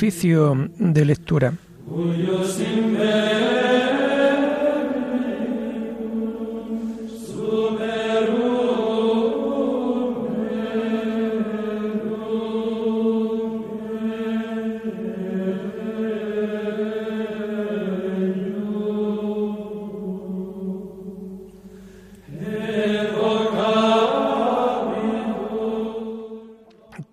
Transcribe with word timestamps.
Oficio 0.00 0.70
de 0.78 1.04
lectura. 1.04 1.52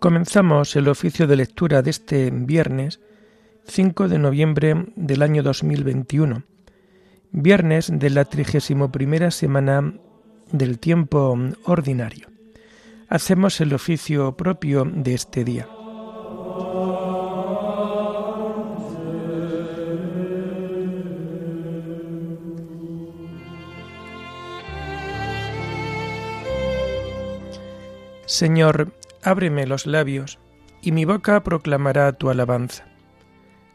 Comenzamos 0.07 0.73
el 0.77 0.87
oficio 0.87 1.27
de 1.27 1.35
lectura 1.35 1.81
de 1.81 1.89
este 1.89 2.31
viernes 2.31 3.01
5 3.65 4.07
de 4.07 4.17
noviembre 4.17 4.85
del 4.95 5.21
año 5.21 5.43
2021, 5.43 6.43
viernes 7.31 7.91
de 7.91 8.09
la 8.11 8.23
31 8.23 9.31
semana 9.31 9.95
del 10.49 10.79
tiempo 10.79 11.37
ordinario. 11.65 12.29
Hacemos 13.09 13.59
el 13.59 13.73
oficio 13.73 14.37
propio 14.37 14.85
de 14.85 15.13
este 15.13 15.43
día. 15.43 15.67
Señor, 28.25 28.93
ábreme 29.27 29.67
los 29.67 29.85
labios, 29.85 30.39
y 30.81 30.91
mi 30.91 31.03
boca 31.03 31.43
proclamará 31.43 32.13
tu 32.13 32.29
alabanza. 32.29 32.85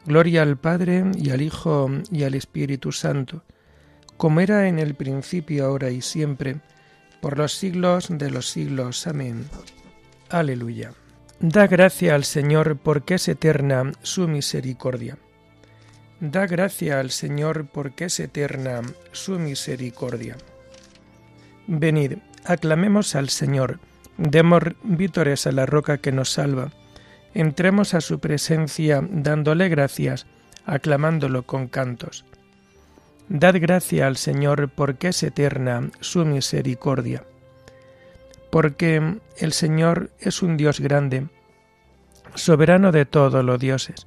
Gloria 0.06 0.42
al 0.42 0.56
Padre 0.56 1.04
y 1.16 1.30
al 1.30 1.42
Hijo 1.42 1.90
y 2.10 2.24
al 2.24 2.34
Espíritu 2.34 2.90
Santo, 2.90 3.44
como 4.16 4.40
era 4.40 4.66
en 4.66 4.78
el 4.78 4.94
principio, 4.94 5.66
ahora 5.66 5.90
y 5.90 6.00
siempre, 6.00 6.60
por 7.20 7.38
los 7.38 7.52
siglos 7.52 8.08
de 8.10 8.30
los 8.30 8.48
siglos. 8.48 9.06
Amén. 9.06 9.46
Aleluya. 10.30 10.92
Da 11.38 11.66
gracia 11.66 12.14
al 12.14 12.24
Señor 12.24 12.78
porque 12.78 13.14
es 13.14 13.28
eterna 13.28 13.92
su 14.02 14.28
misericordia. 14.28 15.18
Da 16.20 16.46
gracia 16.46 16.98
al 16.98 17.10
Señor 17.10 17.66
porque 17.66 18.06
es 18.06 18.20
eterna 18.20 18.80
su 19.10 19.38
misericordia. 19.38 20.36
Venid, 21.66 22.18
aclamemos 22.44 23.14
al 23.14 23.28
Señor 23.28 23.80
Demos 24.18 24.62
vítores 24.82 25.46
a 25.46 25.52
la 25.52 25.66
roca 25.66 25.98
que 25.98 26.12
nos 26.12 26.30
salva. 26.30 26.70
Entremos 27.34 27.94
a 27.94 28.00
su 28.00 28.20
presencia 28.20 29.02
dándole 29.10 29.68
gracias, 29.68 30.26
aclamándolo 30.66 31.44
con 31.44 31.68
cantos. 31.68 32.24
Dad 33.28 33.54
gracia 33.60 34.06
al 34.06 34.16
Señor 34.16 34.70
porque 34.74 35.08
es 35.08 35.22
eterna 35.22 35.90
su 36.00 36.24
misericordia. 36.24 37.24
Porque 38.50 39.18
el 39.38 39.52
Señor 39.52 40.10
es 40.20 40.42
un 40.42 40.56
Dios 40.56 40.80
grande, 40.80 41.28
soberano 42.34 42.92
de 42.92 43.06
todos 43.06 43.42
los 43.44 43.58
dioses. 43.58 44.06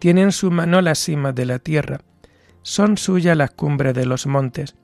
Tiene 0.00 0.22
en 0.22 0.32
su 0.32 0.50
mano 0.50 0.80
la 0.80 0.96
cima 0.96 1.32
de 1.32 1.46
la 1.46 1.58
tierra, 1.60 2.00
son 2.62 2.96
suyas 2.96 3.36
las 3.36 3.52
cumbres 3.52 3.94
de 3.94 4.06
los 4.06 4.26
montes. 4.26 4.74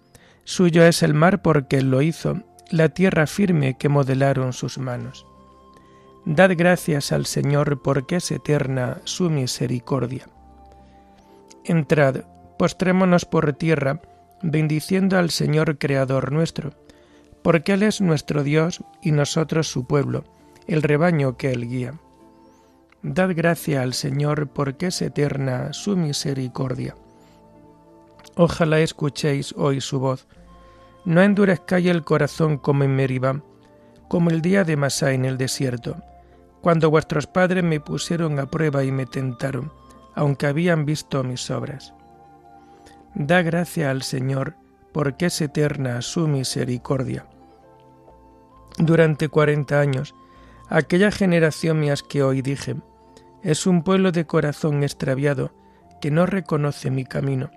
Suyo 0.44 0.84
es 0.84 1.02
el 1.02 1.14
mar 1.14 1.42
porque 1.42 1.78
él 1.78 1.90
lo 1.90 2.02
hizo, 2.02 2.42
la 2.70 2.88
tierra 2.88 3.26
firme 3.26 3.76
que 3.76 3.88
modelaron 3.88 4.52
sus 4.52 4.78
manos. 4.78 5.26
Dad 6.24 6.50
gracias 6.56 7.12
al 7.12 7.26
Señor 7.26 7.80
porque 7.82 8.16
es 8.16 8.30
eterna 8.32 9.00
su 9.04 9.30
misericordia. 9.30 10.26
Entrad, 11.64 12.24
postrémonos 12.58 13.24
por 13.24 13.52
tierra, 13.52 14.00
bendiciendo 14.42 15.18
al 15.18 15.30
Señor 15.30 15.78
Creador 15.78 16.32
nuestro, 16.32 16.72
porque 17.42 17.74
Él 17.74 17.84
es 17.84 18.00
nuestro 18.00 18.42
Dios 18.42 18.82
y 19.00 19.12
nosotros 19.12 19.68
su 19.68 19.86
pueblo, 19.86 20.24
el 20.66 20.82
rebaño 20.82 21.36
que 21.36 21.52
Él 21.52 21.68
guía. 21.68 21.94
Dad 23.02 23.30
gracia 23.36 23.82
al 23.82 23.94
Señor 23.94 24.48
porque 24.48 24.86
es 24.86 25.00
eterna 25.00 25.72
su 25.72 25.96
misericordia. 25.96 26.96
Ojalá 28.34 28.80
escuchéis 28.80 29.54
hoy 29.56 29.80
su 29.80 30.00
voz 30.00 30.26
no 31.06 31.22
endurezcáis 31.22 31.86
el 31.86 32.02
corazón 32.04 32.58
como 32.58 32.82
en 32.82 32.94
Meribá, 32.94 33.40
como 34.08 34.28
el 34.30 34.42
día 34.42 34.64
de 34.64 34.76
Masá 34.76 35.12
en 35.12 35.24
el 35.24 35.38
desierto, 35.38 35.96
cuando 36.60 36.90
vuestros 36.90 37.28
padres 37.28 37.62
me 37.62 37.78
pusieron 37.78 38.40
a 38.40 38.50
prueba 38.50 38.82
y 38.82 38.90
me 38.90 39.06
tentaron, 39.06 39.72
aunque 40.16 40.46
habían 40.46 40.84
visto 40.84 41.22
mis 41.22 41.48
obras. 41.50 41.94
Da 43.14 43.42
gracia 43.42 43.90
al 43.90 44.02
Señor, 44.02 44.56
porque 44.92 45.26
es 45.26 45.40
eterna 45.40 46.02
su 46.02 46.26
misericordia. 46.26 47.26
Durante 48.76 49.28
cuarenta 49.28 49.78
años, 49.78 50.12
aquella 50.68 51.12
generación 51.12 51.78
me 51.78 51.92
asqueó 51.92 52.32
y 52.32 52.42
dije, 52.42 52.74
es 53.44 53.66
un 53.66 53.84
pueblo 53.84 54.10
de 54.10 54.26
corazón 54.26 54.82
extraviado 54.82 55.52
que 56.00 56.10
no 56.10 56.26
reconoce 56.26 56.90
mi 56.90 57.04
camino. 57.04 57.50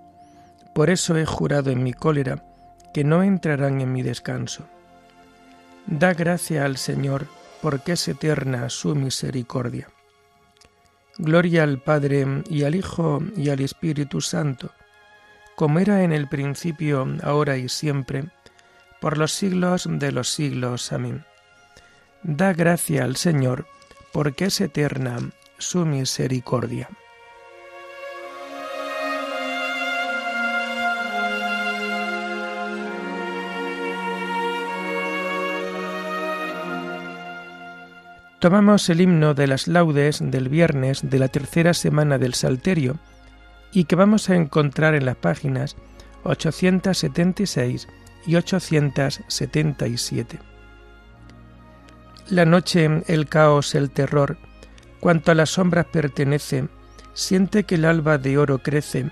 Por 0.72 0.88
eso 0.88 1.16
he 1.16 1.26
jurado 1.26 1.70
en 1.70 1.82
mi 1.82 1.92
cólera, 1.92 2.44
que 2.92 3.04
no 3.04 3.22
entrarán 3.22 3.80
en 3.80 3.92
mi 3.92 4.02
descanso. 4.02 4.66
Da 5.86 6.14
gracia 6.14 6.64
al 6.64 6.76
Señor, 6.76 7.26
porque 7.62 7.92
es 7.92 8.08
eterna 8.08 8.68
su 8.70 8.94
misericordia. 8.94 9.88
Gloria 11.18 11.64
al 11.64 11.82
Padre 11.82 12.42
y 12.48 12.64
al 12.64 12.74
Hijo 12.74 13.22
y 13.36 13.50
al 13.50 13.60
Espíritu 13.60 14.20
Santo, 14.20 14.70
como 15.56 15.78
era 15.78 16.02
en 16.02 16.12
el 16.12 16.28
principio, 16.28 17.06
ahora 17.22 17.58
y 17.58 17.68
siempre, 17.68 18.24
por 19.00 19.18
los 19.18 19.32
siglos 19.32 19.86
de 19.90 20.12
los 20.12 20.30
siglos. 20.30 20.92
Amén. 20.92 21.24
Da 22.22 22.52
gracia 22.52 23.04
al 23.04 23.16
Señor, 23.16 23.66
porque 24.12 24.46
es 24.46 24.60
eterna 24.60 25.18
su 25.58 25.84
misericordia. 25.84 26.88
Tomamos 38.40 38.88
el 38.88 39.02
himno 39.02 39.34
de 39.34 39.46
las 39.46 39.68
laudes 39.68 40.18
del 40.22 40.48
viernes 40.48 41.02
de 41.02 41.18
la 41.18 41.28
tercera 41.28 41.74
semana 41.74 42.16
del 42.16 42.32
Salterio 42.32 42.96
y 43.70 43.84
que 43.84 43.96
vamos 43.96 44.30
a 44.30 44.34
encontrar 44.34 44.94
en 44.94 45.04
las 45.04 45.16
páginas 45.16 45.76
876 46.24 47.86
y 48.26 48.36
877. 48.36 50.38
La 52.30 52.46
noche, 52.46 53.02
el 53.08 53.28
caos, 53.28 53.74
el 53.74 53.90
terror, 53.90 54.38
cuanto 55.00 55.32
a 55.32 55.34
las 55.34 55.50
sombras 55.50 55.84
pertenece, 55.92 56.66
siente 57.12 57.64
que 57.64 57.74
el 57.74 57.84
alba 57.84 58.16
de 58.16 58.38
oro 58.38 58.62
crece 58.62 59.10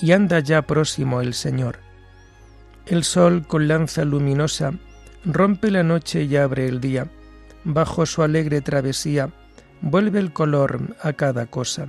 y 0.00 0.10
anda 0.10 0.40
ya 0.40 0.62
próximo 0.62 1.20
el 1.20 1.34
Señor. 1.34 1.78
El 2.86 3.04
sol 3.04 3.46
con 3.46 3.68
lanza 3.68 4.04
luminosa 4.04 4.72
rompe 5.24 5.70
la 5.70 5.84
noche 5.84 6.24
y 6.24 6.36
abre 6.36 6.66
el 6.66 6.80
día 6.80 7.06
bajo 7.64 8.06
su 8.06 8.22
alegre 8.22 8.60
travesía, 8.60 9.30
vuelve 9.80 10.18
el 10.18 10.32
color 10.32 10.96
a 11.02 11.12
cada 11.12 11.46
cosa. 11.46 11.86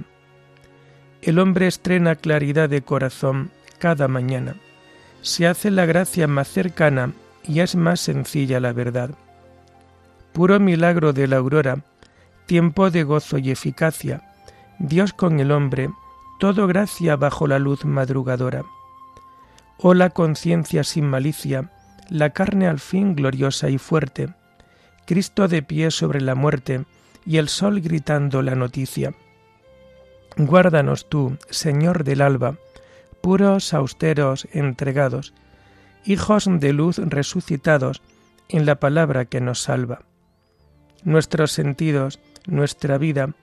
El 1.22 1.40
hombre 1.40 1.68
estrena 1.68 2.16
claridad 2.16 2.70
de 2.70 2.82
corazón 2.82 3.52
cada 3.80 4.08
mañana. 4.08 4.56
Se 5.22 5.48
hace 5.48 5.72
la 5.72 5.86
gracia 5.86 6.28
más 6.28 6.48
cercana 6.48 7.14
y 7.44 7.60
es 7.60 7.76
más 7.76 8.00
sencilla 8.00 8.60
la 8.60 8.74
verdad. 8.74 9.12
Puro 10.34 10.60
milagro 10.60 11.14
de 11.14 11.28
la 11.28 11.38
aurora, 11.38 11.84
tiempo 12.46 12.92
de 12.92 13.04
gozo 13.04 13.38
y 13.38 13.52
eficacia, 13.52 14.22
Dios 14.80 15.14
con 15.14 15.40
el 15.40 15.52
hombre, 15.52 15.90
todo 16.40 16.68
gracia 16.68 17.16
bajo 17.16 17.48
la 17.48 17.60
luz 17.60 17.86
madrugadora. 17.86 18.64
Oh 19.78 19.94
la 19.94 20.10
conciencia 20.10 20.84
sin 20.84 21.06
malicia, 21.06 21.72
la 22.10 22.32
carne 22.32 22.68
al 22.68 22.80
fin 22.80 23.16
gloriosa 23.16 23.70
y 23.70 23.78
fuerte, 23.78 24.34
Cristo 25.06 25.48
de 25.48 25.62
pie 25.62 25.92
sobre 25.92 26.22
la 26.22 26.36
muerte 26.36 26.86
y 27.26 27.38
el 27.38 27.50
sol 27.50 27.82
gritando 27.82 28.42
la 28.42 28.56
noticia. 28.56 29.14
Guárdanos 30.38 31.08
tú, 31.08 31.38
Señor 31.50 32.04
del 32.04 32.22
alba, 32.22 32.58
puros, 33.22 33.74
austeros, 33.74 34.48
entregados, 34.52 35.34
hijos 36.06 36.48
de 36.48 36.74
luz 36.74 36.98
resucitados 36.98 38.02
en 38.50 38.66
la 38.66 38.76
palabra 38.76 39.26
que 39.26 39.42
nos 39.42 39.62
salva. 39.62 40.02
Nuestros 41.04 41.52
sentidos, 41.52 42.20
nuestra 42.48 42.98
vida, 42.98 43.34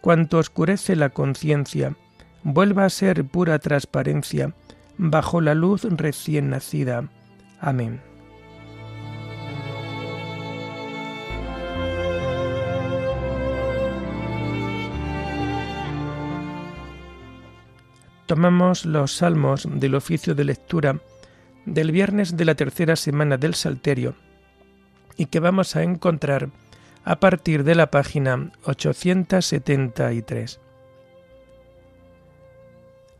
cuanto 0.00 0.38
oscurece 0.38 0.96
la 0.96 1.10
conciencia, 1.10 1.96
vuelva 2.42 2.84
a 2.84 2.90
ser 2.90 3.24
pura 3.24 3.58
transparencia 3.58 4.54
bajo 4.98 5.40
la 5.40 5.54
luz 5.54 5.84
recién 5.84 6.50
nacida. 6.50 7.08
Amén. 7.60 8.11
Tomamos 18.32 18.86
los 18.86 19.16
salmos 19.16 19.68
del 19.70 19.94
oficio 19.94 20.34
de 20.34 20.44
lectura 20.44 20.98
del 21.66 21.92
viernes 21.92 22.34
de 22.34 22.46
la 22.46 22.54
tercera 22.54 22.96
semana 22.96 23.36
del 23.36 23.52
Salterio 23.52 24.14
y 25.18 25.26
que 25.26 25.38
vamos 25.38 25.76
a 25.76 25.82
encontrar 25.82 26.48
a 27.04 27.20
partir 27.20 27.62
de 27.62 27.74
la 27.74 27.90
página 27.90 28.50
873. 28.64 30.60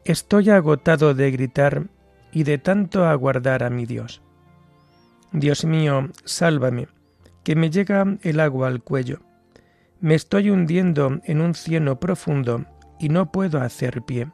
Estoy 0.06 0.48
agotado 0.48 1.12
de 1.12 1.30
gritar 1.30 1.88
y 2.32 2.44
de 2.44 2.56
tanto 2.56 3.04
aguardar 3.04 3.64
a 3.64 3.68
mi 3.68 3.84
Dios. 3.84 4.22
Dios 5.30 5.66
mío, 5.66 6.08
sálvame, 6.24 6.88
que 7.44 7.54
me 7.54 7.68
llega 7.68 8.16
el 8.22 8.40
agua 8.40 8.68
al 8.68 8.82
cuello. 8.82 9.20
Me 10.00 10.14
estoy 10.14 10.48
hundiendo 10.48 11.20
en 11.24 11.42
un 11.42 11.54
cieno 11.54 12.00
profundo 12.00 12.64
y 12.98 13.10
no 13.10 13.30
puedo 13.30 13.60
hacer 13.60 14.00
pie. 14.00 14.28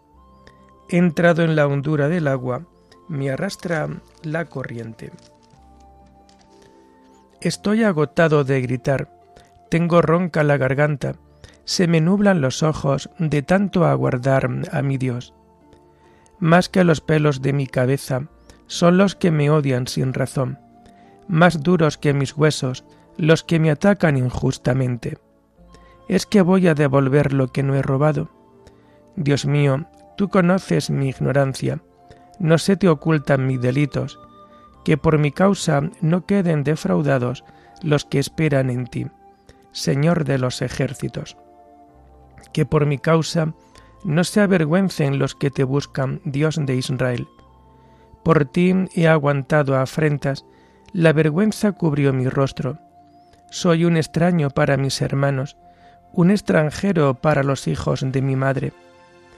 Entrado 0.90 1.42
en 1.42 1.54
la 1.54 1.66
hondura 1.66 2.08
del 2.08 2.26
agua, 2.26 2.62
me 3.08 3.30
arrastra 3.30 3.88
la 4.22 4.46
corriente. 4.46 5.12
Estoy 7.42 7.84
agotado 7.84 8.42
de 8.42 8.62
gritar, 8.62 9.10
tengo 9.70 10.00
ronca 10.00 10.42
la 10.44 10.56
garganta, 10.56 11.16
se 11.64 11.88
me 11.88 12.00
nublan 12.00 12.40
los 12.40 12.62
ojos 12.62 13.10
de 13.18 13.42
tanto 13.42 13.84
aguardar 13.84 14.48
a 14.72 14.80
mi 14.80 14.96
Dios. 14.96 15.34
Más 16.38 16.70
que 16.70 16.84
los 16.84 17.02
pelos 17.02 17.42
de 17.42 17.52
mi 17.52 17.66
cabeza 17.66 18.22
son 18.66 18.96
los 18.96 19.14
que 19.14 19.30
me 19.30 19.50
odian 19.50 19.86
sin 19.88 20.14
razón, 20.14 20.58
más 21.28 21.62
duros 21.62 21.98
que 21.98 22.14
mis 22.14 22.34
huesos 22.34 22.84
los 23.18 23.44
que 23.44 23.60
me 23.60 23.70
atacan 23.70 24.16
injustamente. 24.16 25.18
¿Es 26.08 26.24
que 26.24 26.40
voy 26.40 26.66
a 26.66 26.74
devolver 26.74 27.34
lo 27.34 27.48
que 27.48 27.62
no 27.62 27.74
he 27.74 27.82
robado? 27.82 28.30
Dios 29.16 29.44
mío, 29.44 29.86
tú 30.18 30.28
conoces 30.28 30.90
mi 30.90 31.10
ignorancia, 31.10 31.80
no 32.40 32.58
se 32.58 32.76
te 32.76 32.88
ocultan 32.88 33.46
mis 33.46 33.60
delitos, 33.60 34.18
que 34.84 34.96
por 34.96 35.16
mi 35.16 35.30
causa 35.30 35.80
no 36.00 36.26
queden 36.26 36.64
defraudados 36.64 37.44
los 37.84 38.04
que 38.04 38.18
esperan 38.18 38.68
en 38.68 38.88
ti, 38.88 39.06
Señor 39.70 40.24
de 40.24 40.38
los 40.38 40.60
ejércitos. 40.60 41.36
Que 42.52 42.66
por 42.66 42.84
mi 42.84 42.98
causa 42.98 43.54
no 44.02 44.24
se 44.24 44.40
avergüencen 44.40 45.20
los 45.20 45.36
que 45.36 45.52
te 45.52 45.62
buscan, 45.62 46.20
Dios 46.24 46.58
de 46.60 46.74
Israel. 46.74 47.28
Por 48.24 48.44
ti 48.44 48.74
he 48.96 49.06
aguantado 49.06 49.76
afrentas, 49.76 50.44
la 50.92 51.12
vergüenza 51.12 51.70
cubrió 51.70 52.12
mi 52.12 52.28
rostro. 52.28 52.80
Soy 53.52 53.84
un 53.84 53.96
extraño 53.96 54.50
para 54.50 54.76
mis 54.76 55.00
hermanos, 55.00 55.56
un 56.12 56.32
extranjero 56.32 57.14
para 57.14 57.44
los 57.44 57.68
hijos 57.68 58.04
de 58.04 58.20
mi 58.20 58.34
madre, 58.34 58.72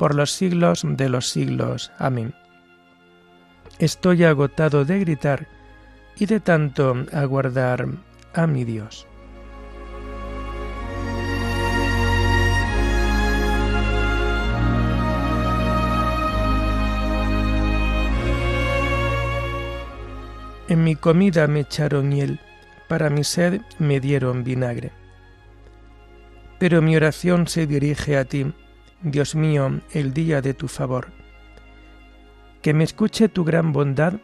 por 0.00 0.14
los 0.14 0.32
siglos 0.32 0.80
de 0.82 1.10
los 1.10 1.28
siglos. 1.28 1.92
Amén. 1.98 2.32
Estoy 3.78 4.24
agotado 4.24 4.86
de 4.86 4.98
gritar 4.98 5.46
y 6.16 6.24
de 6.24 6.40
tanto 6.40 7.04
aguardar 7.12 7.86
a 8.32 8.46
mi 8.46 8.64
Dios. 8.64 9.06
En 20.68 20.82
mi 20.82 20.96
comida 20.96 21.46
me 21.46 21.60
echaron 21.60 22.10
hiel, 22.10 22.40
para 22.88 23.10
mi 23.10 23.22
sed 23.22 23.60
me 23.78 24.00
dieron 24.00 24.44
vinagre. 24.44 24.92
Pero 26.58 26.80
mi 26.80 26.96
oración 26.96 27.46
se 27.46 27.66
dirige 27.66 28.16
a 28.16 28.24
ti, 28.24 28.50
Dios 29.02 29.34
mío, 29.34 29.80
el 29.92 30.12
día 30.12 30.42
de 30.42 30.52
tu 30.52 30.68
favor. 30.68 31.08
Que 32.60 32.74
me 32.74 32.84
escuche 32.84 33.30
tu 33.30 33.44
gran 33.44 33.72
bondad, 33.72 34.14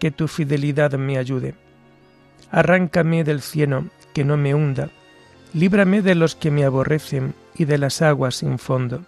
que 0.00 0.10
tu 0.10 0.26
fidelidad 0.26 0.94
me 0.94 1.16
ayude. 1.16 1.54
Arráncame 2.50 3.22
del 3.22 3.40
cieno, 3.40 3.88
que 4.14 4.24
no 4.24 4.36
me 4.36 4.52
hunda, 4.52 4.90
líbrame 5.52 6.02
de 6.02 6.16
los 6.16 6.34
que 6.34 6.50
me 6.50 6.64
aborrecen 6.64 7.34
y 7.54 7.66
de 7.66 7.78
las 7.78 8.02
aguas 8.02 8.34
sin 8.34 8.58
fondo. 8.58 9.02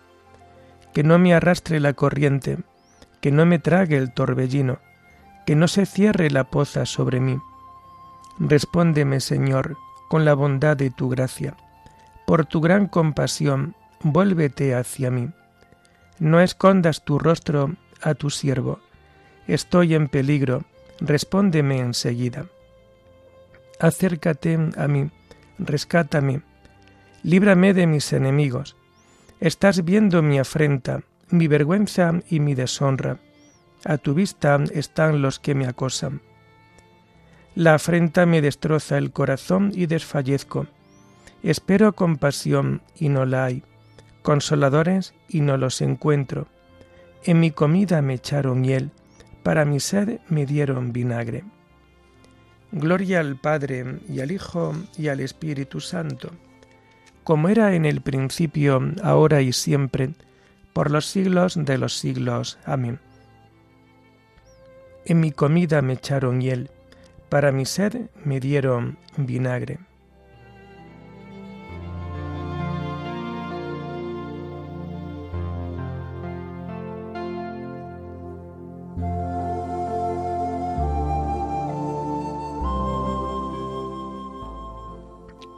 Que 0.94 1.02
no 1.02 1.18
me 1.18 1.34
arrastre 1.34 1.80
la 1.80 1.94
corriente, 1.94 2.58
que 3.20 3.32
no 3.32 3.44
me 3.44 3.58
trague 3.58 3.96
el 3.96 4.12
torbellino, 4.14 4.78
que 5.46 5.56
no 5.56 5.66
se 5.66 5.84
cierre 5.84 6.30
la 6.30 6.44
poza 6.44 6.86
sobre 6.86 7.18
mí. 7.18 7.38
Respóndeme, 8.38 9.18
Señor, 9.18 9.76
con 10.08 10.24
la 10.24 10.34
bondad 10.34 10.76
de 10.76 10.90
tu 10.90 11.08
gracia. 11.08 11.56
Por 12.24 12.46
tu 12.46 12.60
gran 12.60 12.86
compasión, 12.86 13.74
vuélvete 14.02 14.74
hacia 14.74 15.10
mí. 15.10 15.30
No 16.18 16.40
escondas 16.40 17.04
tu 17.04 17.18
rostro 17.18 17.76
a 18.02 18.14
tu 18.14 18.30
siervo. 18.30 18.80
Estoy 19.46 19.94
en 19.94 20.08
peligro, 20.08 20.64
respóndeme 21.00 21.78
enseguida. 21.78 22.46
Acércate 23.80 24.58
a 24.76 24.88
mí, 24.88 25.10
rescátame, 25.58 26.42
líbrame 27.22 27.74
de 27.74 27.86
mis 27.86 28.12
enemigos. 28.12 28.76
Estás 29.40 29.84
viendo 29.84 30.22
mi 30.22 30.38
afrenta, 30.38 31.02
mi 31.30 31.46
vergüenza 31.46 32.12
y 32.28 32.40
mi 32.40 32.54
deshonra 32.54 33.18
a 33.84 33.98
tu 33.98 34.14
vista 34.14 34.58
están 34.72 35.22
los 35.22 35.38
que 35.38 35.54
me 35.54 35.66
acosan. 35.66 36.20
La 37.54 37.74
afrenta 37.74 38.26
me 38.26 38.40
destroza 38.40 38.98
el 38.98 39.12
corazón 39.12 39.72
y 39.74 39.86
desfallezco. 39.86 40.66
Espero 41.42 41.94
compasión 41.94 42.82
y 42.96 43.08
no 43.08 43.24
la 43.24 43.46
hay, 43.46 43.62
consoladores 44.28 45.14
y 45.26 45.40
no 45.40 45.56
los 45.56 45.80
encuentro. 45.80 46.48
En 47.24 47.40
mi 47.40 47.50
comida 47.50 48.02
me 48.02 48.12
echaron 48.12 48.60
miel, 48.60 48.90
para 49.42 49.64
mi 49.64 49.80
sed 49.80 50.20
me 50.28 50.44
dieron 50.44 50.92
vinagre. 50.92 51.44
Gloria 52.70 53.20
al 53.20 53.40
Padre 53.40 54.00
y 54.06 54.20
al 54.20 54.30
Hijo 54.30 54.74
y 54.98 55.08
al 55.08 55.20
Espíritu 55.20 55.80
Santo, 55.80 56.30
como 57.24 57.48
era 57.48 57.74
en 57.74 57.86
el 57.86 58.02
principio, 58.02 58.92
ahora 59.02 59.40
y 59.40 59.54
siempre, 59.54 60.10
por 60.74 60.90
los 60.90 61.06
siglos 61.06 61.54
de 61.56 61.78
los 61.78 61.96
siglos. 61.96 62.58
Amén. 62.66 63.00
En 65.06 65.20
mi 65.20 65.32
comida 65.32 65.80
me 65.80 65.94
echaron 65.94 66.42
hiel, 66.42 66.68
para 67.30 67.50
mi 67.50 67.64
sed 67.64 68.10
me 68.26 68.40
dieron 68.40 68.98
vinagre. 69.16 69.78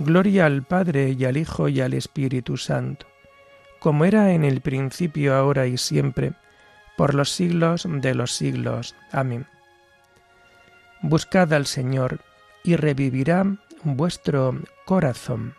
Gloria 0.00 0.46
al 0.46 0.62
Padre 0.62 1.16
y 1.18 1.24
al 1.24 1.36
Hijo 1.36 1.68
y 1.68 1.80
al 1.80 1.92
Espíritu 1.92 2.56
Santo, 2.56 3.08
como 3.80 4.04
era 4.04 4.30
en 4.30 4.44
el 4.44 4.60
principio, 4.60 5.34
ahora 5.34 5.66
y 5.66 5.76
siempre, 5.76 6.34
por 6.96 7.14
los 7.14 7.30
siglos 7.30 7.84
de 7.90 8.14
los 8.14 8.30
siglos. 8.30 8.94
Amén. 9.10 9.46
Buscad 11.02 11.52
al 11.52 11.66
Señor 11.66 12.20
y 12.62 12.76
revivirá 12.76 13.44
vuestro 13.82 14.60
corazón. 14.84 15.54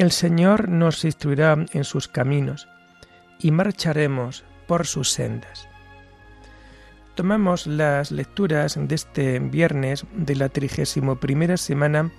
El 0.00 0.10
Señor 0.12 0.68
nos 0.70 1.04
instruirá 1.04 1.54
en 1.74 1.84
sus 1.84 2.08
caminos 2.08 2.66
y 3.38 3.50
marcharemos 3.50 4.44
por 4.66 4.86
sus 4.86 5.12
sendas. 5.12 5.68
Tomamos 7.14 7.66
las 7.66 8.10
lecturas 8.10 8.78
de 8.80 8.94
este 8.94 9.38
viernes 9.40 10.06
de 10.14 10.36
la 10.36 10.48
trigésimo 10.48 11.16
primera 11.16 11.58
semana 11.58 12.10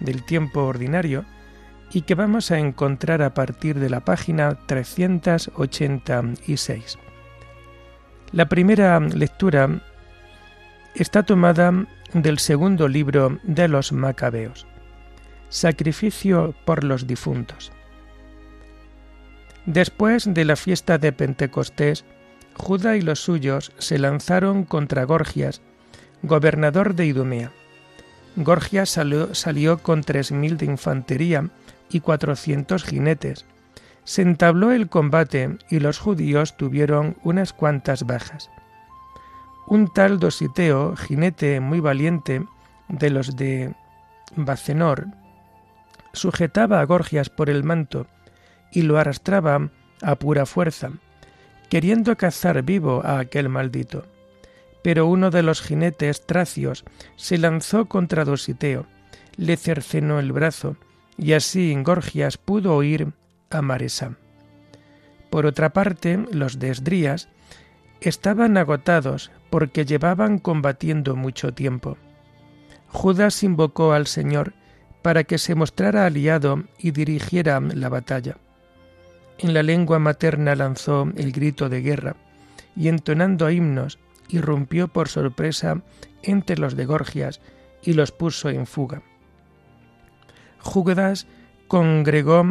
del 0.00 0.24
tiempo 0.24 0.62
ordinario 0.62 1.26
y 1.92 2.00
que 2.02 2.14
vamos 2.14 2.50
a 2.50 2.58
encontrar 2.58 3.20
a 3.20 3.34
partir 3.34 3.78
de 3.78 3.90
la 3.90 4.00
página 4.00 4.56
386. 4.66 6.98
La 8.32 8.48
primera 8.48 8.98
lectura 8.98 9.82
está 10.94 11.22
tomada 11.22 11.84
del 12.14 12.38
segundo 12.38 12.88
libro 12.88 13.38
de 13.42 13.68
los 13.68 13.92
Macabeos 13.92 14.66
sacrificio 15.48 16.54
por 16.64 16.84
los 16.84 17.06
difuntos. 17.06 17.72
Después 19.66 20.32
de 20.32 20.44
la 20.44 20.56
fiesta 20.56 20.98
de 20.98 21.12
Pentecostés, 21.12 22.04
Judá 22.54 22.96
y 22.96 23.02
los 23.02 23.20
suyos 23.20 23.72
se 23.78 23.98
lanzaron 23.98 24.64
contra 24.64 25.04
Gorgias, 25.04 25.60
gobernador 26.22 26.94
de 26.94 27.06
Idumea. 27.06 27.52
Gorgias 28.36 28.90
salió, 28.90 29.78
con 29.78 30.02
tres 30.02 30.30
mil 30.32 30.56
de 30.56 30.66
infantería 30.66 31.50
y 31.90 32.00
cuatrocientos 32.00 32.84
jinetes. 32.84 33.44
Se 34.04 34.22
entabló 34.22 34.72
el 34.72 34.88
combate 34.88 35.58
y 35.68 35.80
los 35.80 35.98
judíos 35.98 36.56
tuvieron 36.56 37.16
unas 37.24 37.52
cuantas 37.52 38.04
bajas. 38.04 38.50
Un 39.66 39.92
tal 39.92 40.20
Dositeo, 40.20 40.94
jinete 40.96 41.60
muy 41.60 41.80
valiente 41.80 42.46
de 42.88 43.10
los 43.10 43.36
de 43.36 43.74
Bacenor, 44.36 45.08
sujetaba 46.16 46.80
a 46.80 46.84
Gorgias 46.84 47.30
por 47.30 47.48
el 47.50 47.62
manto 47.62 48.06
y 48.72 48.82
lo 48.82 48.98
arrastraba 48.98 49.70
a 50.02 50.14
pura 50.16 50.46
fuerza, 50.46 50.90
queriendo 51.68 52.16
cazar 52.16 52.62
vivo 52.62 53.02
a 53.04 53.18
aquel 53.18 53.48
maldito. 53.48 54.04
Pero 54.82 55.06
uno 55.06 55.30
de 55.30 55.42
los 55.42 55.62
jinetes 55.62 56.26
tracios 56.26 56.84
se 57.16 57.38
lanzó 57.38 57.86
contra 57.86 58.24
Dositeo, 58.24 58.86
le 59.36 59.56
cercenó 59.56 60.18
el 60.18 60.32
brazo, 60.32 60.76
y 61.18 61.32
así 61.32 61.74
Gorgias 61.82 62.36
pudo 62.36 62.76
huir 62.76 63.12
a 63.50 63.62
Maresa. 63.62 64.16
Por 65.30 65.46
otra 65.46 65.72
parte, 65.72 66.24
los 66.30 66.58
de 66.58 66.70
Esdrías 66.70 67.28
estaban 68.00 68.56
agotados 68.56 69.30
porque 69.50 69.84
llevaban 69.84 70.38
combatiendo 70.38 71.16
mucho 71.16 71.52
tiempo. 71.52 71.96
Judas 72.88 73.42
invocó 73.42 73.92
al 73.92 74.06
Señor 74.06 74.54
para 75.02 75.24
que 75.24 75.38
se 75.38 75.54
mostrara 75.54 76.06
aliado 76.06 76.64
y 76.78 76.90
dirigiera 76.90 77.60
la 77.60 77.88
batalla. 77.88 78.36
En 79.38 79.54
la 79.54 79.62
lengua 79.62 79.98
materna 79.98 80.54
lanzó 80.54 81.10
el 81.16 81.32
grito 81.32 81.68
de 81.68 81.82
guerra 81.82 82.16
y 82.74 82.88
entonando 82.88 83.50
himnos 83.50 83.98
irrumpió 84.28 84.88
por 84.88 85.08
sorpresa 85.08 85.82
entre 86.22 86.58
los 86.58 86.76
de 86.76 86.86
Gorgias 86.86 87.40
y 87.82 87.92
los 87.92 88.12
puso 88.12 88.48
en 88.48 88.66
fuga. 88.66 89.02
Judas 90.60 91.26
congregó 91.68 92.44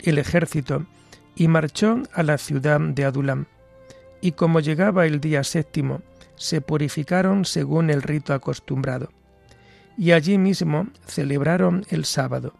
el 0.00 0.18
ejército 0.18 0.86
y 1.34 1.48
marchó 1.48 2.02
a 2.12 2.22
la 2.22 2.36
ciudad 2.36 2.80
de 2.80 3.04
Adulam. 3.04 3.46
Y 4.20 4.32
como 4.32 4.60
llegaba 4.60 5.06
el 5.06 5.20
día 5.20 5.42
séptimo, 5.44 6.02
se 6.36 6.60
purificaron 6.60 7.44
según 7.44 7.88
el 7.90 8.02
rito 8.02 8.34
acostumbrado 8.34 9.10
y 9.96 10.12
allí 10.12 10.38
mismo 10.38 10.88
celebraron 11.06 11.84
el 11.90 12.04
sábado. 12.04 12.54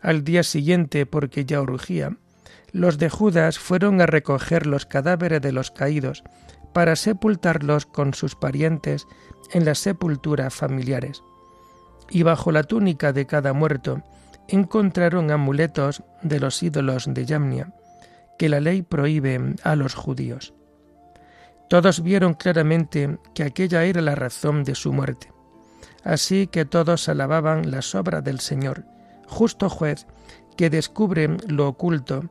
Al 0.00 0.24
día 0.24 0.42
siguiente, 0.42 1.06
porque 1.06 1.44
ya 1.44 1.60
urgía, 1.60 2.16
los 2.72 2.98
de 2.98 3.08
Judas 3.08 3.58
fueron 3.58 4.00
a 4.00 4.06
recoger 4.06 4.66
los 4.66 4.84
cadáveres 4.84 5.40
de 5.40 5.52
los 5.52 5.70
caídos 5.70 6.24
para 6.72 6.96
sepultarlos 6.96 7.86
con 7.86 8.14
sus 8.14 8.34
parientes 8.34 9.06
en 9.52 9.64
las 9.64 9.78
sepulturas 9.78 10.52
familiares. 10.52 11.22
Y 12.10 12.22
bajo 12.22 12.52
la 12.52 12.64
túnica 12.64 13.12
de 13.12 13.26
cada 13.26 13.52
muerto 13.52 14.02
encontraron 14.48 15.30
amuletos 15.30 16.02
de 16.22 16.40
los 16.40 16.62
ídolos 16.62 17.06
de 17.08 17.24
Yamnia, 17.24 17.72
que 18.38 18.48
la 18.48 18.60
ley 18.60 18.82
prohíbe 18.82 19.54
a 19.62 19.76
los 19.76 19.94
judíos. 19.94 20.52
Todos 21.70 22.02
vieron 22.02 22.34
claramente 22.34 23.18
que 23.34 23.44
aquella 23.44 23.84
era 23.84 24.02
la 24.02 24.14
razón 24.14 24.64
de 24.64 24.74
su 24.74 24.92
muerte. 24.92 25.33
Así 26.04 26.46
que 26.46 26.64
todos 26.64 27.08
alababan 27.08 27.70
las 27.70 27.94
obras 27.94 28.22
del 28.22 28.40
Señor, 28.40 28.84
justo 29.26 29.70
juez, 29.70 30.06
que 30.56 30.70
descubre 30.70 31.36
lo 31.48 31.66
oculto, 31.68 32.24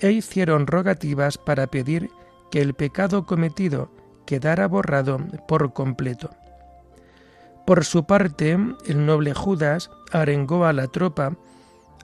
e 0.00 0.10
hicieron 0.10 0.66
rogativas 0.66 1.38
para 1.38 1.68
pedir 1.68 2.10
que 2.50 2.60
el 2.60 2.74
pecado 2.74 3.26
cometido 3.26 3.90
quedara 4.26 4.66
borrado 4.66 5.18
por 5.46 5.72
completo. 5.72 6.30
Por 7.66 7.84
su 7.84 8.04
parte, 8.04 8.58
el 8.86 9.06
noble 9.06 9.34
Judas 9.34 9.90
arengó 10.10 10.64
a 10.64 10.72
la 10.72 10.88
tropa 10.88 11.36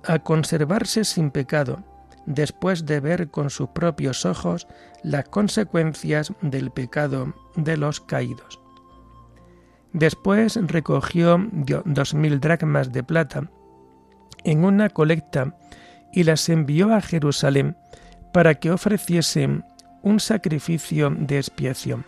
a 0.05 0.21
conservarse 0.21 1.05
sin 1.05 1.31
pecado, 1.31 1.83
después 2.27 2.87
de 2.87 3.01
ver 3.01 3.31
con 3.31 3.51
sus 3.51 3.71
propios 3.71 4.25
ojos 4.27 4.69
las 5.03 5.29
consecuencias 5.29 6.33
del 6.43 6.71
pecado 6.71 7.35
de 7.57 7.77
los 7.77 8.01
caídos. 8.01 8.61
Después 9.97 10.59
recogió 10.61 11.41
dos 11.87 12.13
mil 12.13 12.39
dracmas 12.39 12.93
de 12.93 13.03
plata 13.03 13.49
en 14.45 14.63
una 14.63 14.91
colecta 14.91 15.57
y 16.13 16.25
las 16.25 16.51
envió 16.51 16.95
a 16.95 17.01
Jerusalén 17.01 17.79
para 18.31 18.57
que 18.57 18.71
ofreciesen 18.71 19.65
un 20.03 20.21
sacrificio 20.21 21.09
de 21.09 21.39
expiación. 21.39 22.05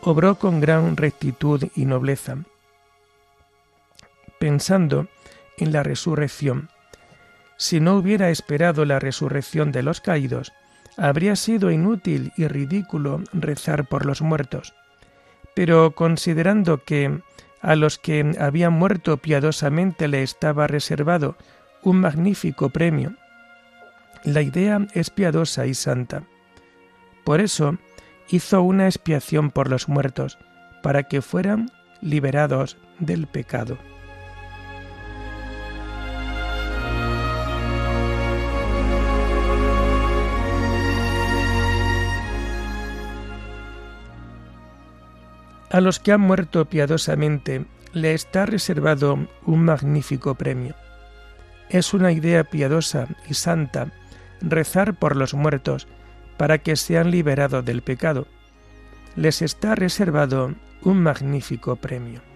Obró 0.00 0.36
con 0.36 0.58
gran 0.62 0.96
rectitud 0.96 1.64
y 1.76 1.84
nobleza, 1.84 2.38
pensando 4.38 5.06
en 5.58 5.72
la 5.72 5.82
resurrección. 5.82 6.70
Si 7.58 7.78
no 7.78 7.96
hubiera 7.96 8.30
esperado 8.30 8.86
la 8.86 8.98
resurrección 8.98 9.70
de 9.70 9.82
los 9.82 10.00
caídos, 10.00 10.54
habría 10.96 11.36
sido 11.36 11.70
inútil 11.70 12.32
y 12.38 12.48
ridículo 12.48 13.22
rezar 13.34 13.86
por 13.86 14.06
los 14.06 14.22
muertos 14.22 14.72
pero 15.60 15.90
considerando 15.90 16.84
que 16.84 17.20
a 17.60 17.76
los 17.76 17.98
que 17.98 18.34
habían 18.40 18.72
muerto 18.72 19.18
piadosamente 19.18 20.08
le 20.08 20.22
estaba 20.22 20.66
reservado 20.66 21.36
un 21.82 22.00
magnífico 22.00 22.70
premio, 22.70 23.14
la 24.24 24.40
idea 24.40 24.86
es 24.94 25.10
piadosa 25.10 25.66
y 25.66 25.74
santa. 25.74 26.22
Por 27.24 27.42
eso 27.42 27.76
hizo 28.30 28.62
una 28.62 28.86
expiación 28.86 29.50
por 29.50 29.68
los 29.68 29.86
muertos, 29.86 30.38
para 30.82 31.02
que 31.02 31.20
fueran 31.20 31.70
liberados 32.00 32.78
del 32.98 33.26
pecado. 33.26 33.76
A 45.70 45.80
los 45.80 46.00
que 46.00 46.12
han 46.12 46.20
muerto 46.20 46.64
piadosamente 46.64 47.64
le 47.92 48.12
está 48.12 48.44
reservado 48.44 49.18
un 49.46 49.64
magnífico 49.64 50.34
premio. 50.34 50.74
Es 51.68 51.94
una 51.94 52.10
idea 52.10 52.42
piadosa 52.42 53.06
y 53.28 53.34
santa 53.34 53.92
rezar 54.40 54.94
por 54.94 55.14
los 55.16 55.34
muertos 55.34 55.86
para 56.36 56.58
que 56.58 56.74
sean 56.74 57.10
liberados 57.12 57.64
del 57.64 57.82
pecado. 57.82 58.26
Les 59.14 59.42
está 59.42 59.76
reservado 59.76 60.54
un 60.82 61.02
magnífico 61.02 61.76
premio. 61.76 62.29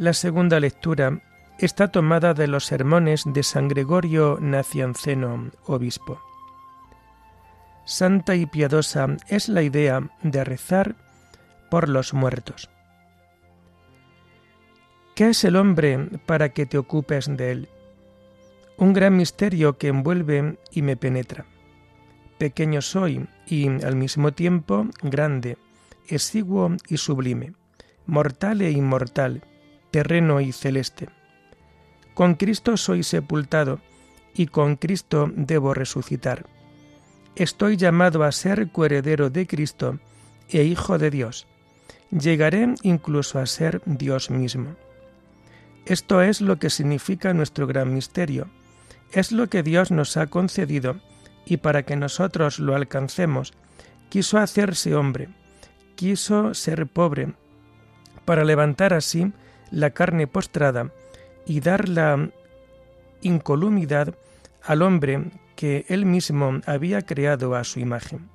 La 0.00 0.14
segunda 0.14 0.58
lectura 0.60 1.20
está 1.58 1.88
tomada 1.88 2.32
de 2.32 2.46
los 2.46 2.64
sermones 2.64 3.24
de 3.26 3.42
San 3.42 3.68
Gregorio 3.68 4.38
Nacianceno, 4.40 5.50
obispo. 5.66 6.18
Santa 7.84 8.34
y 8.34 8.46
piadosa 8.46 9.08
es 9.28 9.50
la 9.50 9.60
idea 9.62 10.00
de 10.22 10.42
rezar 10.42 10.96
por 11.70 11.90
los 11.90 12.14
muertos. 12.14 12.70
¿Qué 15.14 15.28
es 15.28 15.44
el 15.44 15.54
hombre 15.56 15.98
para 16.24 16.48
que 16.48 16.64
te 16.64 16.78
ocupes 16.78 17.26
de 17.36 17.52
él? 17.52 17.68
Un 18.78 18.94
gran 18.94 19.18
misterio 19.18 19.76
que 19.76 19.88
envuelve 19.88 20.56
y 20.70 20.80
me 20.80 20.96
penetra. 20.96 21.44
Pequeño 22.38 22.80
soy 22.80 23.28
y 23.46 23.68
al 23.68 23.96
mismo 23.96 24.32
tiempo 24.32 24.86
grande, 25.02 25.58
exiguo 26.08 26.74
y 26.88 26.96
sublime, 26.96 27.52
mortal 28.06 28.62
e 28.62 28.70
inmortal, 28.70 29.42
terreno 29.90 30.40
y 30.40 30.52
celeste. 30.52 31.08
Con 32.14 32.34
Cristo 32.34 32.76
soy 32.76 33.02
sepultado 33.02 33.80
y 34.34 34.46
con 34.46 34.76
Cristo 34.76 35.30
debo 35.34 35.74
resucitar. 35.74 36.46
Estoy 37.36 37.76
llamado 37.76 38.24
a 38.24 38.32
ser 38.32 38.70
coheredero 38.70 39.30
de 39.30 39.46
Cristo 39.46 39.98
e 40.48 40.64
hijo 40.64 40.98
de 40.98 41.10
Dios. 41.10 41.46
Llegaré 42.10 42.74
incluso 42.82 43.38
a 43.38 43.46
ser 43.46 43.82
Dios 43.86 44.30
mismo. 44.30 44.76
Esto 45.86 46.22
es 46.22 46.40
lo 46.40 46.58
que 46.58 46.70
significa 46.70 47.32
nuestro 47.32 47.66
gran 47.66 47.94
misterio. 47.94 48.48
Es 49.12 49.32
lo 49.32 49.48
que 49.48 49.62
Dios 49.62 49.90
nos 49.90 50.16
ha 50.16 50.26
concedido 50.26 50.96
y 51.46 51.56
para 51.56 51.84
que 51.84 51.96
nosotros 51.96 52.58
lo 52.58 52.74
alcancemos, 52.76 53.54
quiso 54.08 54.38
hacerse 54.38 54.94
hombre, 54.94 55.30
quiso 55.96 56.54
ser 56.54 56.86
pobre, 56.86 57.32
para 58.24 58.44
levantar 58.44 58.94
así 58.94 59.32
la 59.70 59.90
carne 59.90 60.26
postrada 60.26 60.92
y 61.46 61.60
dar 61.60 61.88
la 61.88 62.30
incolumidad 63.22 64.14
al 64.62 64.82
hombre 64.82 65.30
que 65.56 65.84
él 65.88 66.06
mismo 66.06 66.60
había 66.66 67.02
creado 67.02 67.54
a 67.54 67.64
su 67.64 67.80
imagen. 67.80 68.28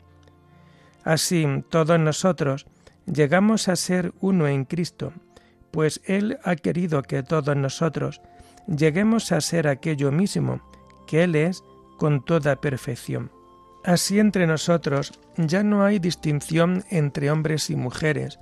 Así 1.04 1.46
todos 1.70 2.00
nosotros 2.00 2.66
llegamos 3.06 3.68
a 3.68 3.76
ser 3.76 4.14
uno 4.20 4.48
en 4.48 4.66
Cristo, 4.66 5.14
pues 5.72 6.02
Él 6.06 6.40
ha 6.44 6.56
querido 6.56 7.04
que 7.04 7.22
todos 7.22 7.56
nosotros 7.56 8.22
lleguemos 8.68 9.32
a 9.32 9.42
ser 9.42 9.68
aquello 9.68 10.12
mismo 10.12 10.62
que 11.06 11.24
Él 11.24 11.36
es 11.36 11.64
con 11.98 12.24
toda 12.26 12.56
perfección. 12.62 13.32
Así 13.84 14.20
entre 14.20 14.48
nosotros 14.48 15.20
ya 15.38 15.64
no 15.64 15.84
hay 15.84 16.00
distinción 16.00 16.84
entre 16.90 17.30
hombres 17.30 17.70
y 17.70 17.76
mujeres, 17.76 18.40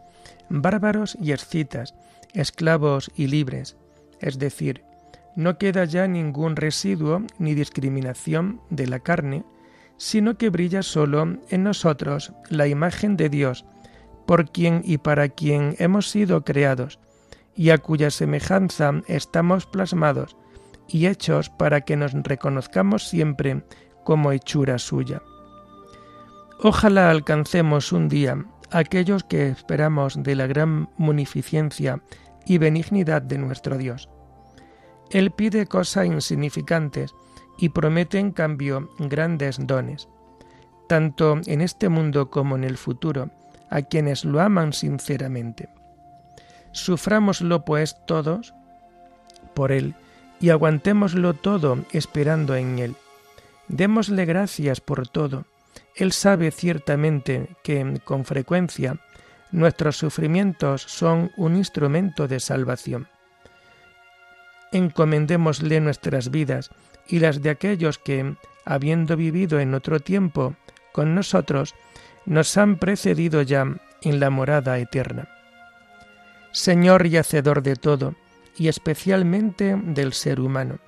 bárbaros 0.50 1.18
y 1.20 1.34
escitas, 1.34 1.94
esclavos 2.34 3.12
y 3.16 3.28
libres, 3.28 3.78
es 4.20 4.40
decir, 4.40 4.84
no 5.36 5.58
queda 5.58 5.86
ya 5.86 6.08
ningún 6.08 6.56
residuo 6.56 7.24
ni 7.40 7.56
discriminación 7.56 8.62
de 8.70 8.88
la 8.88 9.00
carne, 9.00 9.44
sino 9.98 10.38
que 10.38 10.50
brilla 10.50 10.84
solo 10.84 11.38
en 11.50 11.63
nosotros 11.63 12.34
la 12.50 12.68
imagen 12.68 13.18
de 13.18 13.30
Dios, 13.30 13.66
por 14.25 14.52
quien 14.52 14.82
y 14.84 14.98
para 14.98 15.30
quien 15.30 15.75
hemos 15.80 16.10
sido 16.10 16.44
creados, 16.44 17.00
y 17.56 17.70
a 17.70 17.78
cuya 17.78 18.10
semejanza 18.10 18.92
estamos 19.07 19.66
plasmados 19.66 20.36
y 20.88 21.07
hechos 21.07 21.50
para 21.50 21.81
que 21.81 21.96
nos 21.96 22.14
reconozcamos 22.14 23.07
siempre 23.07 23.64
como 24.03 24.31
hechura 24.31 24.79
suya. 24.79 25.22
Ojalá 26.60 27.10
alcancemos 27.10 27.92
un 27.92 28.10
día 28.10 28.46
aquellos 28.72 29.24
que 29.24 29.50
esperamos 29.50 30.22
de 30.22 30.36
la 30.36 30.48
gran 30.48 30.90
munificencia 30.98 32.01
y 32.46 32.58
benignidad 32.58 33.22
de 33.22 33.38
nuestro 33.38 33.77
Dios. 33.77 34.10
Él 35.10 35.32
pide 35.32 35.68
cosas 35.68 36.08
insignificantes 36.08 37.14
y 37.58 37.70
promete 37.70 38.18
en 38.20 38.32
cambio 38.32 38.90
grandes 38.98 39.58
dones, 39.60 40.10
tanto 40.88 41.40
en 41.46 41.62
este 41.62 41.90
mundo 41.90 42.29
como 42.29 42.56
en 42.56 42.64
el 42.64 42.77
futuro, 42.77 43.29
a 43.70 43.82
quienes 43.82 44.25
lo 44.25 44.40
aman 44.40 44.74
sinceramente. 44.74 45.70
Sufrámoslo 46.72 47.66
pues 47.66 47.98
todos 48.08 48.53
por 49.53 49.72
Él 49.72 49.96
y 50.40 50.50
aguantémoslo 50.50 51.34
todo 51.36 51.86
esperando 51.92 52.56
en 52.56 52.79
Él. 52.79 52.96
Démosle 53.68 54.25
gracias 54.25 54.82
por 54.82 55.08
todo. 55.08 55.46
Él 55.96 56.12
sabe 56.12 56.51
ciertamente 56.51 57.50
que 57.64 58.01
con 58.03 58.25
frecuencia 58.25 59.00
nuestros 59.53 59.98
sufrimientos 59.98 60.81
son 60.81 61.31
un 61.37 61.55
instrumento 61.55 62.27
de 62.27 62.39
salvación. 62.39 63.07
Encomendémosle 64.72 65.79
nuestras 65.79 66.31
vidas 66.31 66.72
y 67.07 67.20
las 67.20 67.42
de 67.42 67.51
aquellos 67.51 68.00
que, 68.00 68.35
habiendo 68.66 69.16
vivido 69.16 69.59
en 69.59 69.75
otro 69.75 70.00
tiempo 70.00 70.55
con 70.92 71.13
nosotros, 71.13 71.75
nos 72.25 72.57
han 72.57 72.77
precedido 72.77 73.44
ya 73.44 73.66
en 74.01 74.20
la 74.20 74.31
morada 74.31 74.79
eterna. 74.79 75.29
Señor 76.51 77.05
y 77.05 77.18
Hacedor 77.18 77.61
de 77.61 77.75
todo, 77.75 78.16
y 78.57 78.68
especialmente 78.68 79.79
del 79.83 80.13
ser 80.13 80.39
humano. 80.39 80.79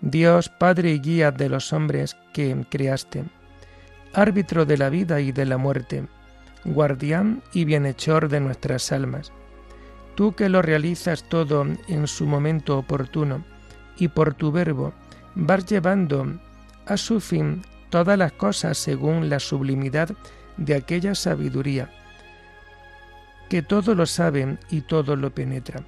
Dios, 0.00 0.48
Padre 0.48 0.90
y 0.90 0.98
Guía 0.98 1.30
de 1.30 1.48
los 1.48 1.72
hombres 1.72 2.16
que 2.32 2.56
creaste, 2.68 3.24
árbitro 4.12 4.64
de 4.64 4.78
la 4.78 4.90
vida 4.90 5.20
y 5.20 5.30
de 5.32 5.46
la 5.46 5.58
muerte, 5.58 6.06
guardián 6.64 7.42
y 7.52 7.64
bienhechor 7.64 8.28
de 8.28 8.40
nuestras 8.40 8.92
almas. 8.92 9.32
Tú 10.14 10.34
que 10.34 10.48
lo 10.48 10.62
realizas 10.62 11.28
todo 11.28 11.66
en 11.88 12.06
su 12.06 12.26
momento 12.26 12.78
oportuno, 12.78 13.44
y 13.96 14.08
por 14.08 14.34
tu 14.34 14.50
verbo 14.52 14.92
vas 15.34 15.66
llevando 15.66 16.26
a 16.86 16.96
su 16.96 17.20
fin 17.20 17.62
todas 17.90 18.18
las 18.18 18.32
cosas 18.32 18.78
según 18.78 19.28
la 19.28 19.40
sublimidad 19.40 20.10
de 20.56 20.74
aquella 20.74 21.14
sabiduría 21.14 21.90
que 23.48 23.62
todo 23.62 23.94
lo 23.94 24.06
sabe 24.06 24.58
y 24.70 24.80
todo 24.82 25.16
lo 25.16 25.30
penetra. 25.34 25.84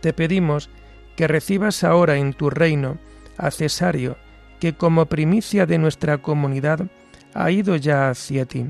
Te 0.00 0.12
pedimos 0.12 0.68
que 1.16 1.28
recibas 1.28 1.84
ahora 1.84 2.16
en 2.16 2.32
tu 2.32 2.50
reino 2.50 2.98
a 3.36 3.50
Cesario, 3.50 4.16
que 4.58 4.74
como 4.74 5.06
primicia 5.06 5.66
de 5.66 5.78
nuestra 5.78 6.18
comunidad 6.18 6.86
ha 7.34 7.50
ido 7.50 7.76
ya 7.76 8.10
hacia 8.10 8.44
ti. 8.44 8.66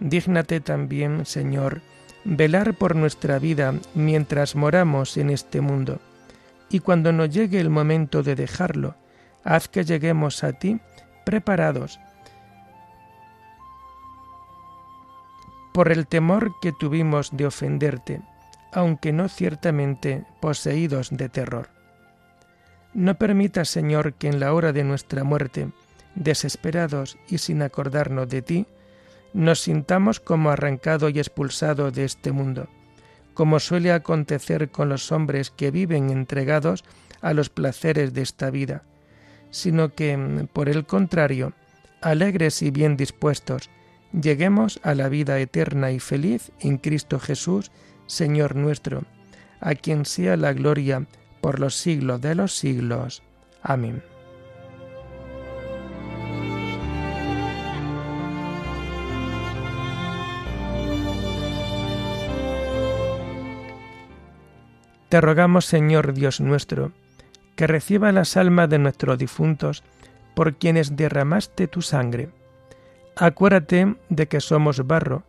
Dígnate 0.00 0.60
también, 0.60 1.26
Señor, 1.26 1.82
velar 2.24 2.74
por 2.74 2.96
nuestra 2.96 3.38
vida 3.38 3.74
mientras 3.94 4.56
moramos 4.56 5.16
en 5.16 5.30
este 5.30 5.60
mundo, 5.60 6.00
y 6.70 6.80
cuando 6.80 7.12
nos 7.12 7.30
llegue 7.30 7.60
el 7.60 7.70
momento 7.70 8.22
de 8.22 8.34
dejarlo, 8.34 8.94
haz 9.44 9.68
que 9.68 9.84
lleguemos 9.84 10.42
a 10.42 10.52
ti 10.52 10.80
preparados 11.24 12.00
por 15.72 15.92
el 15.92 16.06
temor 16.06 16.52
que 16.60 16.72
tuvimos 16.72 17.30
de 17.32 17.46
ofenderte, 17.46 18.22
aunque 18.72 19.12
no 19.12 19.28
ciertamente 19.28 20.24
poseídos 20.40 21.10
de 21.10 21.28
terror. 21.28 21.68
No 22.92 23.14
permita, 23.16 23.64
Señor, 23.64 24.14
que 24.14 24.28
en 24.28 24.40
la 24.40 24.52
hora 24.52 24.72
de 24.72 24.82
nuestra 24.82 25.22
muerte, 25.22 25.68
desesperados 26.16 27.18
y 27.28 27.38
sin 27.38 27.62
acordarnos 27.62 28.28
de 28.28 28.42
ti, 28.42 28.66
nos 29.32 29.60
sintamos 29.60 30.20
como 30.20 30.50
arrancado 30.50 31.08
y 31.08 31.18
expulsado 31.18 31.90
de 31.90 32.04
este 32.04 32.32
mundo, 32.32 32.68
como 33.34 33.60
suele 33.60 33.92
acontecer 33.92 34.70
con 34.70 34.88
los 34.88 35.12
hombres 35.12 35.50
que 35.50 35.70
viven 35.70 36.10
entregados 36.10 36.84
a 37.20 37.32
los 37.32 37.50
placeres 37.50 38.12
de 38.12 38.22
esta 38.22 38.50
vida, 38.50 38.82
sino 39.50 39.94
que, 39.94 40.46
por 40.52 40.68
el 40.68 40.86
contrario, 40.86 41.52
alegres 42.00 42.62
y 42.62 42.70
bien 42.70 42.96
dispuestos, 42.96 43.70
lleguemos 44.12 44.80
a 44.82 44.94
la 44.94 45.08
vida 45.08 45.38
eterna 45.38 45.92
y 45.92 46.00
feliz 46.00 46.52
en 46.60 46.78
Cristo 46.78 47.18
Jesús, 47.20 47.70
Señor 48.06 48.56
nuestro, 48.56 49.04
a 49.60 49.74
quien 49.74 50.04
sea 50.04 50.36
la 50.36 50.52
gloria 50.52 51.06
por 51.40 51.60
los 51.60 51.76
siglos 51.76 52.20
de 52.20 52.34
los 52.34 52.54
siglos. 52.54 53.22
Amén. 53.62 54.02
Te 65.10 65.20
rogamos, 65.20 65.66
Señor 65.66 66.14
Dios 66.14 66.40
nuestro, 66.40 66.92
que 67.56 67.66
reciba 67.66 68.10
las 68.10 68.38
almas 68.38 68.70
de 68.70 68.78
nuestros 68.78 69.18
difuntos, 69.18 69.84
por 70.34 70.54
quienes 70.56 70.96
derramaste 70.96 71.68
tu 71.68 71.82
sangre 71.82 72.30
Acuérdate 73.16 73.96
de 74.08 74.28
que 74.28 74.40
somos 74.40 74.86
barro 74.86 75.24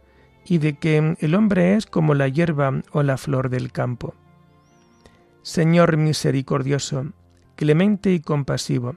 y 0.46 0.60
de 0.60 0.78
que 0.80 1.17
el 1.20 1.36
hombre 1.36 1.76
es 1.76 1.86
como 1.86 2.13
la 2.13 2.30
hierba 2.30 2.82
o 2.94 3.04
la 3.04 3.17
flor 3.17 3.50
del 3.50 3.74
campo. 3.74 4.13
Señor 5.41 5.98
misericordioso, 5.98 7.08
clemente 7.58 8.13
y 8.13 8.22
compasivo, 8.22 8.96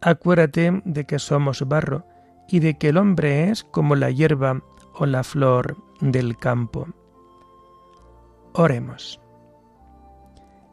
acuérdate 0.00 0.80
de 0.86 1.04
que 1.04 1.18
somos 1.18 1.68
barro 1.68 2.06
y 2.48 2.60
de 2.60 2.78
que 2.78 2.88
el 2.88 2.96
hombre 2.96 3.50
es 3.50 3.64
como 3.64 3.96
la 3.96 4.10
hierba 4.10 4.62
o 4.94 5.04
la 5.04 5.22
flor 5.22 5.76
del 6.00 6.38
campo. 6.38 6.88
Oremos. 8.54 9.20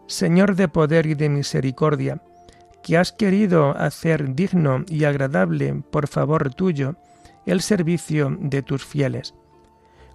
Señor 0.08 0.56
de 0.56 0.68
poder 0.68 1.06
y 1.06 1.16
de 1.16 1.30
misericordia, 1.30 2.22
que 2.82 2.98
has 2.98 3.12
querido 3.12 3.78
hacer 3.78 4.34
digno 4.34 4.86
y 4.88 5.04
agradable 5.04 5.84
por 5.92 6.08
favor 6.08 6.54
tuyo 6.54 6.96
el 7.46 7.62
servicio 7.62 8.36
de 8.40 8.62
tus 8.62 8.86
fieles. 8.86 9.34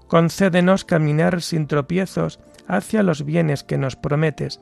Concédenos 0.09 0.85
caminar 0.85 1.43
sin 1.43 1.67
tropiezos 1.67 2.41
hacia 2.67 3.03
los 3.03 3.25
bienes 3.25 3.65
que 3.65 3.79
nos 3.79 3.97
prometes, 3.97 4.61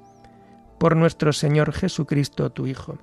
por 0.79 0.97
nuestro 0.97 1.33
Señor 1.33 1.73
Jesucristo, 1.73 2.51
tu 2.51 2.67
Hijo, 2.67 2.99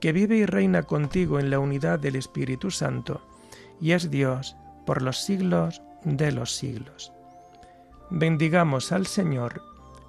que 0.00 0.12
vive 0.12 0.36
y 0.36 0.46
reina 0.46 0.82
contigo 0.82 1.38
en 1.38 1.50
la 1.50 1.58
unidad 1.58 2.00
del 2.00 2.16
Espíritu 2.16 2.70
Santo, 2.70 3.20
y 3.80 3.92
es 3.92 4.10
Dios 4.10 4.56
por 4.86 5.02
los 5.02 5.18
siglos 5.18 5.82
de 6.04 6.32
los 6.32 6.56
siglos. 6.56 7.12
Bendigamos 8.10 8.92
al 8.92 9.06
Señor, 9.06 9.62